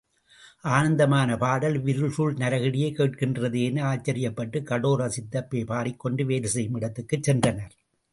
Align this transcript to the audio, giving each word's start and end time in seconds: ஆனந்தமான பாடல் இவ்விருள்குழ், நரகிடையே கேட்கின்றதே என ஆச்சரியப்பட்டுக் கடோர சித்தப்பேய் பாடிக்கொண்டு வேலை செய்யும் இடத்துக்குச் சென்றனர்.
ஆனந்தமான 0.67 1.37
பாடல் 1.37 1.75
இவ்விருள்குழ், 1.81 2.33
நரகிடையே 2.37 2.87
கேட்கின்றதே 2.91 3.61
என 3.63 3.83
ஆச்சரியப்பட்டுக் 3.83 4.63
கடோர 4.63 5.09
சித்தப்பேய் 5.09 5.65
பாடிக்கொண்டு 5.65 6.25
வேலை 6.25 6.49
செய்யும் 6.49 6.75
இடத்துக்குச் 6.75 7.29
சென்றனர். 7.29 7.75